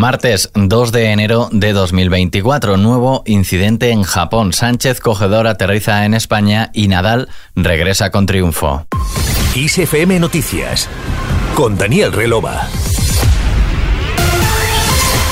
Martes 0.00 0.50
2 0.54 0.92
de 0.92 1.12
enero 1.12 1.50
de 1.52 1.74
2024, 1.74 2.78
nuevo 2.78 3.22
incidente 3.26 3.90
en 3.90 4.02
Japón. 4.02 4.54
Sánchez 4.54 4.98
Cogedor 4.98 5.46
aterriza 5.46 6.06
en 6.06 6.14
España 6.14 6.70
y 6.72 6.88
Nadal 6.88 7.28
regresa 7.54 8.10
con 8.10 8.24
triunfo. 8.24 8.86
ISFM 9.54 10.18
Noticias 10.18 10.88
con 11.54 11.76
Daniel 11.76 12.14
Relova. 12.14 12.66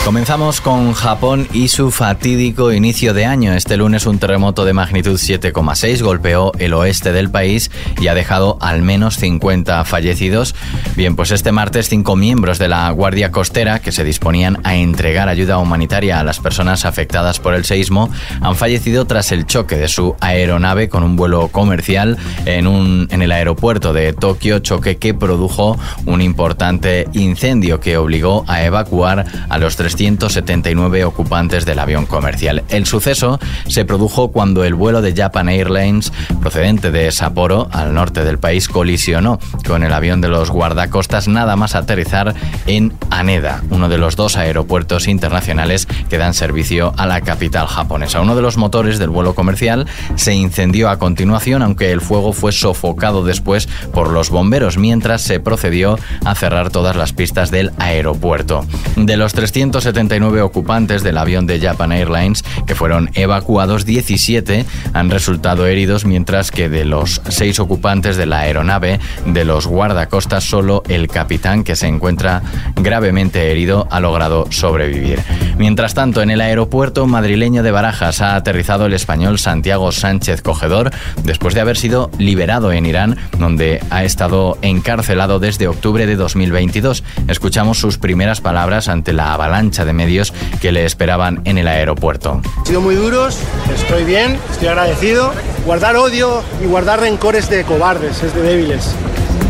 Comenzamos 0.09 0.63
con 0.63 0.95
Japón 0.95 1.47
y 1.53 1.69
su 1.69 1.91
fatídico 1.91 2.73
inicio 2.73 3.13
de 3.13 3.27
año. 3.27 3.53
Este 3.53 3.77
lunes 3.77 4.07
un 4.07 4.19
terremoto 4.19 4.65
de 4.65 4.73
magnitud 4.73 5.21
7,6 5.21 6.03
golpeó 6.03 6.51
el 6.59 6.73
oeste 6.73 7.13
del 7.13 7.31
país 7.31 7.71
y 8.01 8.07
ha 8.07 8.15
dejado 8.15 8.57
al 8.63 8.81
menos 8.81 9.19
50 9.19 9.85
fallecidos. 9.85 10.55
Bien, 10.97 11.15
pues 11.15 11.31
este 11.31 11.53
martes 11.53 11.91
cinco 11.91 12.17
miembros 12.17 12.59
de 12.59 12.69
la 12.69 12.91
Guardia 12.91 13.31
Costera 13.31 13.81
que 13.81 13.93
se 13.93 14.03
disponían 14.03 14.61
a 14.65 14.77
entregar 14.77 15.29
ayuda 15.29 15.59
humanitaria 15.59 16.19
a 16.19 16.25
las 16.25 16.41
personas 16.41 16.87
afectadas 16.87 17.39
por 17.39 17.53
el 17.53 17.67
seísmo 17.67 18.09
han 18.41 18.57
fallecido 18.57 19.05
tras 19.05 19.31
el 19.31 19.45
choque 19.45 19.77
de 19.77 19.89
su 19.89 20.17
aeronave 20.23 20.89
con 20.89 21.03
un 21.03 21.17
vuelo 21.17 21.49
comercial 21.49 22.17
en, 22.47 22.67
un, 22.67 23.09
en 23.11 23.21
el 23.21 23.31
aeropuerto 23.31 23.93
de 23.93 24.15
Tokio, 24.15 24.61
choque 24.61 24.97
que 24.97 25.13
produjo 25.13 25.79
un 26.07 26.23
importante 26.23 27.07
incendio 27.13 27.79
que 27.79 27.99
obligó 27.99 28.47
a 28.49 28.65
evacuar 28.65 29.27
a 29.51 29.59
los 29.59 29.77
300 29.77 29.98
179 29.99 31.05
ocupantes 31.05 31.67
del 31.67 31.81
avión 31.81 32.07
comercial. 32.07 32.63
El 32.69 32.87
suceso 32.87 33.41
se 33.67 33.85
produjo 33.85 34.31
cuando 34.31 34.63
el 34.63 34.75
vuelo 34.75 35.03
de 35.03 35.13
Japan 35.13 35.49
Airlines 35.49 36.13
procedente 36.41 36.93
de 36.93 37.11
Sapporo, 37.11 37.69
al 37.73 37.95
norte 37.95 38.23
del 38.23 38.39
país, 38.39 38.69
colisionó 38.69 39.41
con 39.67 39.83
el 39.83 39.93
avión 39.93 40.21
de 40.21 40.29
los 40.29 40.51
guardacostas 40.51 41.27
nada 41.27 41.57
más 41.57 41.75
aterrizar 41.75 42.33
en 42.67 42.93
Haneda, 43.11 43.65
uno 43.71 43.89
de 43.89 43.99
los 43.99 44.15
dos 44.15 44.37
aeropuertos 44.37 45.09
internacionales 45.09 45.89
que 46.09 46.17
dan 46.17 46.33
servicio 46.33 46.95
a 46.97 47.07
la 47.07 47.21
capital 47.23 47.67
japonesa. 47.67 48.21
Uno 48.21 48.37
de 48.37 48.43
los 48.43 48.57
motores 48.57 49.01
del 49.01 49.11
vuelo 49.11 49.35
comercial 49.35 49.89
se 50.15 50.33
incendió 50.33 50.91
a 50.91 51.01
continuación, 51.01 51.63
aunque 51.63 51.91
el 51.91 52.01
fuego 52.01 52.33
fue 52.33 52.53
sofocado 52.53 53.25
después 53.25 53.69
por 53.93 54.11
los 54.11 54.31
bomberos, 54.31 54.79
mientras 54.79 55.23
se 55.23 55.41
procedió 55.41 55.99
a 56.25 56.37
cerrar 56.37 56.71
todas 56.71 56.95
las 56.95 57.13
pistas 57.13 57.51
del 57.51 57.73
aeropuerto. 57.79 58.65
De 58.95 59.17
los 59.17 59.33
300 59.33 59.78
79 59.81 60.43
ocupantes 60.43 61.03
del 61.03 61.19
avión 61.19 61.47
de 61.47 61.61
Japan 61.61 61.93
Airlines 61.93 62.45
que 62.67 62.75
fueron 62.75 63.11
evacuados, 63.15 63.85
17 63.85 64.65
han 64.93 65.11
resultado 65.11 65.67
heridos, 65.67 66.05
mientras 66.05 66.51
que 66.51 66.69
de 66.69 66.85
los 66.85 67.21
seis 67.29 67.61
ocupantes 67.61 68.17
de 68.17 68.27
la 68.27 68.41
aeronave 68.41 69.01
de 69.27 69.45
los 69.45 69.67
guardacostas, 69.67 70.45
solo 70.45 70.83
el 70.89 71.09
capitán, 71.09 71.65
que 71.65 71.77
se 71.77 71.87
encuentra 71.87 72.43
gravemente 72.77 73.51
herido, 73.51 73.89
ha 73.91 74.01
logrado 74.01 74.47
sobrevivir. 74.51 75.21
Mientras 75.57 75.95
tanto, 75.95 76.23
en 76.23 76.31
el 76.31 76.41
aeropuerto 76.41 77.07
madrileño 77.07 77.63
de 77.63 77.71
Barajas 77.71 78.21
ha 78.21 78.37
aterrizado 78.37 78.87
el 78.87 78.95
español 78.95 79.39
Santiago 79.39 79.93
Sánchez 79.93 80.43
Cogedor 80.43 80.91
después 81.25 81.55
de 81.55 81.61
haber 81.61 81.77
sido 81.77 82.11
liberado 82.19 82.73
en 82.73 82.87
Irán, 82.87 83.17
donde 83.39 83.81
ha 83.91 84.05
estado 84.05 84.59
encarcelado 84.63 85.39
desde 85.39 85.69
octubre 85.69 86.07
de 86.07 86.17
2022. 86.17 87.05
Escuchamos 87.29 87.79
sus 87.79 87.99
primeras 87.99 88.41
palabras 88.41 88.89
ante 88.89 89.13
la 89.13 89.35
avalancha 89.35 89.68
de 89.71 89.93
medios 89.93 90.33
que 90.61 90.73
le 90.73 90.85
esperaban 90.85 91.41
en 91.45 91.59
el 91.59 91.69
aeropuerto. 91.69 92.41
Han 92.57 92.67
sido 92.67 92.81
muy 92.81 92.95
duros, 92.95 93.39
estoy 93.75 94.05
bien, 94.05 94.39
estoy 94.51 94.69
agradecido. 94.69 95.33
Guardar 95.67 95.97
odio 95.97 96.43
y 96.63 96.67
guardar 96.67 97.01
rencores 97.01 97.51
de 97.51 97.65
cobardes, 97.65 98.23
es 98.23 98.35
de 98.35 98.43
débiles. 98.43 98.95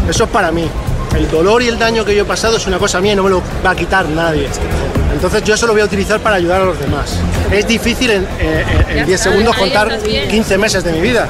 Eso 0.09 0.25
es 0.25 0.31
para 0.31 0.51
mí. 0.51 0.69
El 1.17 1.31
dolor 1.31 1.63
y 1.63 1.69
el 1.69 1.79
daño 1.79 2.05
que 2.05 2.15
yo 2.15 2.23
he 2.23 2.27
pasado 2.27 2.57
es 2.57 2.67
una 2.67 2.79
cosa 2.79 3.01
mía 3.01 3.13
y 3.13 3.17
no 3.17 3.23
me 3.23 3.31
lo 3.31 3.43
va 3.65 3.71
a 3.71 3.77
quitar 3.77 4.07
nadie. 4.09 4.49
Entonces 5.13 5.43
yo 5.45 5.55
eso 5.55 5.67
lo 5.67 5.73
voy 5.73 5.83
a 5.83 5.85
utilizar 5.85 6.21
para 6.21 6.37
ayudar 6.37 6.63
a 6.63 6.65
los 6.65 6.79
demás. 6.79 7.17
Es 7.51 7.67
difícil 7.67 8.11
en, 8.11 8.27
en 8.91 9.07
10 9.07 9.21
segundos 9.21 9.57
contar 9.57 9.99
15 10.01 10.59
meses 10.59 10.85
de 10.85 10.93
mi 10.93 11.01
vida. 11.01 11.29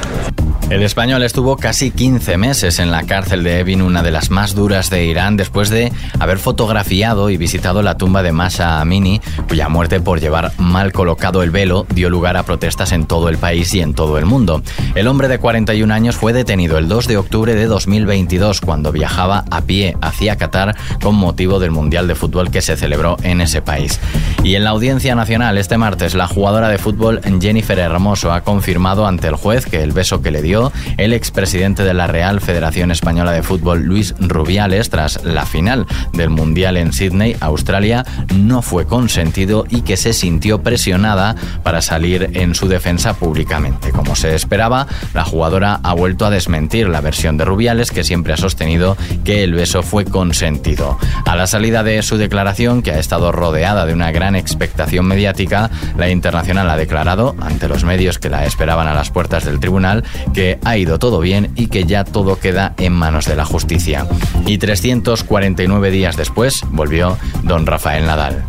El 0.69 0.83
español 0.83 1.23
estuvo 1.23 1.57
casi 1.57 1.89
15 1.89 2.37
meses 2.37 2.77
en 2.77 2.91
la 2.91 3.01
cárcel 3.01 3.43
de 3.43 3.59
Evin, 3.59 3.81
una 3.81 4.03
de 4.03 4.11
las 4.11 4.29
más 4.29 4.53
duras 4.53 4.91
de 4.91 5.03
Irán, 5.03 5.35
después 5.35 5.71
de 5.71 5.91
haber 6.19 6.37
fotografiado 6.37 7.31
y 7.31 7.37
visitado 7.37 7.81
la 7.81 7.97
tumba 7.97 8.21
de 8.21 8.31
Masa 8.31 8.79
Amini, 8.79 9.19
cuya 9.47 9.67
muerte 9.67 9.99
por 9.99 10.19
llevar 10.19 10.51
mal 10.59 10.91
colocado 10.91 11.41
el 11.41 11.49
velo 11.49 11.87
dio 11.89 12.11
lugar 12.11 12.37
a 12.37 12.43
protestas 12.43 12.91
en 12.91 13.07
todo 13.07 13.29
el 13.29 13.39
país 13.39 13.73
y 13.73 13.81
en 13.81 13.95
todo 13.95 14.19
el 14.19 14.27
mundo. 14.27 14.61
El 14.93 15.07
hombre 15.07 15.27
de 15.27 15.39
41 15.39 15.91
años 15.91 16.15
fue 16.15 16.33
detenido 16.33 16.77
el 16.77 16.87
2 16.87 17.07
de 17.07 17.17
octubre 17.17 17.55
de 17.55 17.65
2022 17.65 18.61
cuando 18.61 18.91
viajaba 18.91 19.45
a 19.49 19.61
pie 19.61 19.97
hacia 20.01 20.35
Qatar 20.35 20.75
con 21.01 21.15
motivo 21.15 21.57
del 21.57 21.71
Mundial 21.71 22.07
de 22.07 22.13
Fútbol 22.13 22.51
que 22.51 22.61
se 22.61 22.77
celebró 22.77 23.17
en 23.23 23.41
ese 23.41 23.63
país. 23.63 23.99
Y 24.43 24.53
en 24.53 24.63
la 24.65 24.69
Audiencia 24.69 25.15
Nacional 25.15 25.57
este 25.57 25.79
martes, 25.79 26.13
la 26.13 26.27
jugadora 26.27 26.69
de 26.69 26.77
fútbol 26.77 27.21
Jennifer 27.41 27.79
Hermoso 27.79 28.31
ha 28.31 28.41
confirmado 28.41 29.07
ante 29.07 29.27
el 29.27 29.35
juez 29.35 29.65
que 29.65 29.81
el 29.81 29.93
beso 29.93 30.21
que 30.21 30.29
le 30.29 30.43
dio 30.43 30.58
el 30.97 31.13
expresidente 31.13 31.83
de 31.83 31.93
la 31.93 32.07
Real 32.07 32.41
Federación 32.41 32.91
Española 32.91 33.31
de 33.31 33.43
Fútbol, 33.43 33.83
Luis 33.83 34.13
Rubiales, 34.19 34.89
tras 34.89 35.23
la 35.23 35.45
final 35.45 35.85
del 36.13 36.29
Mundial 36.29 36.77
en 36.77 36.93
Sydney, 36.93 37.35
Australia, 37.39 38.05
no 38.35 38.61
fue 38.61 38.85
consentido 38.85 39.65
y 39.69 39.81
que 39.81 39.97
se 39.97 40.13
sintió 40.13 40.61
presionada 40.61 41.35
para 41.63 41.81
salir 41.81 42.31
en 42.33 42.55
su 42.55 42.67
defensa 42.67 43.13
públicamente. 43.13 43.91
Como 43.91 44.15
se 44.15 44.35
esperaba, 44.35 44.87
la 45.13 45.23
jugadora 45.23 45.79
ha 45.83 45.93
vuelto 45.93 46.25
a 46.25 46.29
desmentir 46.29 46.89
la 46.89 47.01
versión 47.01 47.37
de 47.37 47.45
Rubiales, 47.45 47.91
que 47.91 48.03
siempre 48.03 48.33
ha 48.33 48.37
sostenido 48.37 48.97
que 49.23 49.43
el 49.43 49.53
beso 49.53 49.83
fue 49.83 50.05
consentido. 50.05 50.97
A 51.25 51.35
la 51.35 51.47
salida 51.47 51.83
de 51.83 52.01
su 52.01 52.17
declaración, 52.17 52.81
que 52.81 52.91
ha 52.91 52.99
estado 52.99 53.31
rodeada 53.31 53.85
de 53.85 53.93
una 53.93 54.11
gran 54.11 54.35
expectación 54.35 55.05
mediática, 55.05 55.69
la 55.97 56.09
internacional 56.09 56.69
ha 56.69 56.77
declarado 56.77 57.35
ante 57.39 57.67
los 57.67 57.83
medios 57.83 58.19
que 58.19 58.29
la 58.29 58.45
esperaban 58.45 58.87
a 58.87 58.93
las 58.93 59.09
puertas 59.09 59.45
del 59.45 59.59
tribunal 59.59 60.03
que 60.33 60.48
ha 60.63 60.77
ido 60.77 60.97
todo 60.97 61.19
bien 61.19 61.51
y 61.55 61.67
que 61.67 61.83
ya 61.83 62.03
todo 62.03 62.39
queda 62.39 62.73
en 62.77 62.93
manos 62.93 63.25
de 63.25 63.35
la 63.35 63.45
justicia. 63.45 64.07
Y 64.45 64.57
349 64.57 65.91
días 65.91 66.17
después 66.17 66.63
volvió 66.71 67.17
don 67.43 67.65
Rafael 67.67 68.05
Nadal. 68.05 68.45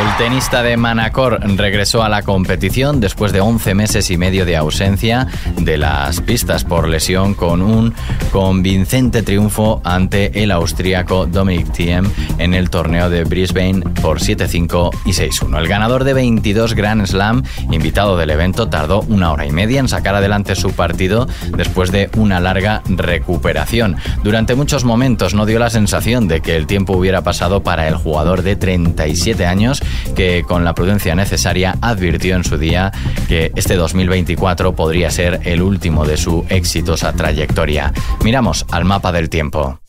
El 0.00 0.16
tenista 0.16 0.64
de 0.64 0.76
Manacor 0.76 1.38
regresó 1.56 2.02
a 2.02 2.08
la 2.08 2.22
competición 2.22 3.00
después 3.00 3.32
de 3.32 3.40
11 3.40 3.74
meses 3.74 4.10
y 4.10 4.16
medio 4.16 4.44
de 4.44 4.56
ausencia 4.56 5.28
de 5.56 5.78
las 5.78 6.20
pistas 6.20 6.64
por 6.64 6.88
lesión 6.88 7.34
con 7.34 7.62
un 7.62 7.94
convincente 8.32 9.22
triunfo 9.22 9.80
ante 9.84 10.42
el 10.42 10.50
austríaco 10.50 11.26
Dominic 11.26 11.70
Thiem 11.72 12.10
en 12.38 12.54
el 12.54 12.70
torneo 12.70 13.08
de 13.08 13.22
Brisbane 13.22 13.82
por 14.02 14.18
7-5 14.18 14.90
y 15.04 15.10
6-1. 15.10 15.58
El 15.58 15.68
ganador 15.68 16.02
de 16.02 16.14
22 16.14 16.74
Grand 16.74 17.06
Slam, 17.06 17.44
invitado 17.70 18.16
del 18.16 18.30
evento, 18.30 18.68
tardó 18.68 19.02
una 19.02 19.30
hora 19.30 19.46
y 19.46 19.52
media 19.52 19.78
en 19.78 19.88
sacar 19.88 20.16
adelante 20.16 20.56
su 20.56 20.72
partido 20.72 21.28
después 21.56 21.92
de 21.92 22.10
una 22.16 22.40
larga 22.40 22.82
recuperación. 22.86 23.96
Durante 24.24 24.56
muchos 24.56 24.84
momentos 24.84 25.34
no 25.34 25.46
dio 25.46 25.60
la 25.60 25.70
sensación 25.70 26.26
de 26.26 26.40
que 26.40 26.56
el 26.56 26.66
tiempo 26.66 26.96
hubiera 26.96 27.22
pasado 27.22 27.62
para 27.62 27.86
el 27.86 27.94
jugador 27.94 28.42
de 28.42 28.56
37 28.56 29.46
años 29.46 29.83
que 30.14 30.44
con 30.46 30.64
la 30.64 30.74
prudencia 30.74 31.14
necesaria 31.14 31.76
advirtió 31.80 32.36
en 32.36 32.44
su 32.44 32.58
día 32.58 32.92
que 33.28 33.52
este 33.56 33.76
2024 33.76 34.74
podría 34.74 35.10
ser 35.10 35.40
el 35.44 35.62
último 35.62 36.04
de 36.04 36.16
su 36.16 36.44
exitosa 36.48 37.12
trayectoria. 37.12 37.92
Miramos 38.22 38.66
al 38.70 38.84
mapa 38.84 39.12
del 39.12 39.28
tiempo. 39.28 39.80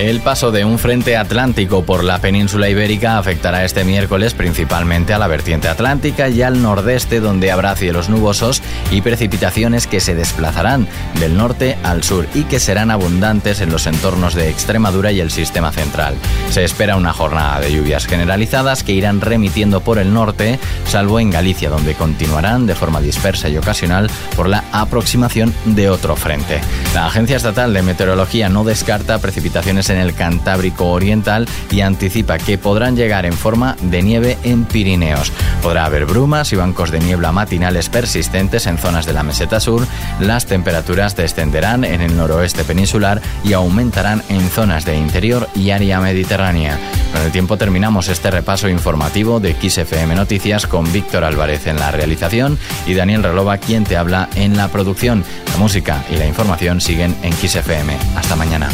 El 0.00 0.20
paso 0.20 0.50
de 0.50 0.64
un 0.64 0.80
frente 0.80 1.16
atlántico 1.16 1.84
por 1.84 2.02
la 2.02 2.18
península 2.18 2.68
ibérica 2.68 3.16
afectará 3.16 3.64
este 3.64 3.84
miércoles 3.84 4.34
principalmente 4.34 5.14
a 5.14 5.18
la 5.18 5.28
vertiente 5.28 5.68
atlántica 5.68 6.28
y 6.28 6.42
al 6.42 6.60
nordeste 6.60 7.20
donde 7.20 7.52
habrá 7.52 7.76
cielos 7.76 8.08
nubosos 8.08 8.60
y 8.90 9.02
precipitaciones 9.02 9.86
que 9.86 10.00
se 10.00 10.16
desplazarán 10.16 10.88
del 11.20 11.36
norte 11.36 11.78
al 11.84 12.02
sur 12.02 12.26
y 12.34 12.42
que 12.42 12.58
serán 12.58 12.90
abundantes 12.90 13.60
en 13.60 13.70
los 13.70 13.86
entornos 13.86 14.34
de 14.34 14.50
Extremadura 14.50 15.12
y 15.12 15.20
el 15.20 15.30
sistema 15.30 15.70
central. 15.70 16.16
Se 16.50 16.64
espera 16.64 16.96
una 16.96 17.12
jornada 17.12 17.60
de 17.60 17.72
lluvias 17.72 18.06
generalizadas 18.06 18.82
que 18.82 18.92
irán 18.92 19.20
remitiendo 19.20 19.80
por 19.80 19.98
el 19.98 20.12
norte, 20.12 20.58
salvo 20.86 21.20
en 21.20 21.30
Galicia 21.30 21.70
donde 21.70 21.94
continuarán 21.94 22.66
de 22.66 22.74
forma 22.74 23.00
dispersa 23.00 23.48
y 23.48 23.56
ocasional 23.58 24.10
por 24.34 24.48
la 24.48 24.64
aproximación 24.72 25.54
de 25.66 25.88
otro 25.88 26.16
frente. 26.16 26.60
La 26.94 27.06
Agencia 27.06 27.36
Estatal 27.36 27.72
de 27.72 27.82
Meteorología 27.82 28.48
no 28.48 28.64
descarta 28.64 29.20
precipitaciones 29.20 29.83
en 29.90 29.98
el 29.98 30.14
Cantábrico 30.14 30.90
Oriental 30.90 31.46
y 31.70 31.80
anticipa 31.80 32.38
que 32.38 32.58
podrán 32.58 32.96
llegar 32.96 33.26
en 33.26 33.32
forma 33.32 33.76
de 33.82 34.02
nieve 34.02 34.38
en 34.44 34.64
Pirineos. 34.64 35.32
Podrá 35.62 35.84
haber 35.84 36.06
brumas 36.06 36.52
y 36.52 36.56
bancos 36.56 36.90
de 36.90 37.00
niebla 37.00 37.32
matinales 37.32 37.88
persistentes 37.88 38.66
en 38.66 38.78
zonas 38.78 39.06
de 39.06 39.12
la 39.12 39.22
meseta 39.22 39.60
sur. 39.60 39.86
Las 40.20 40.46
temperaturas 40.46 41.16
descenderán 41.16 41.84
en 41.84 42.00
el 42.00 42.16
noroeste 42.16 42.64
peninsular 42.64 43.20
y 43.44 43.52
aumentarán 43.52 44.22
en 44.28 44.48
zonas 44.48 44.84
de 44.84 44.96
interior 44.96 45.48
y 45.54 45.70
área 45.70 46.00
mediterránea. 46.00 46.78
Con 47.12 47.22
el 47.22 47.32
tiempo 47.32 47.56
terminamos 47.56 48.08
este 48.08 48.30
repaso 48.30 48.68
informativo 48.68 49.40
de 49.40 49.54
XFM 49.54 50.14
Noticias 50.14 50.66
con 50.66 50.92
Víctor 50.92 51.24
Álvarez 51.24 51.66
en 51.66 51.78
la 51.78 51.90
realización 51.90 52.58
y 52.86 52.94
Daniel 52.94 53.22
Relova 53.22 53.58
quien 53.58 53.84
te 53.84 53.96
habla 53.96 54.28
en 54.34 54.56
la 54.56 54.68
producción. 54.68 55.24
La 55.52 55.56
música 55.56 56.04
y 56.10 56.16
la 56.16 56.26
información 56.26 56.80
siguen 56.80 57.14
en 57.22 57.32
XFM. 57.32 57.96
Hasta 58.16 58.36
mañana. 58.36 58.68